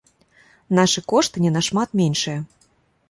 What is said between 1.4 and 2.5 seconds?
не нашмат меншыя.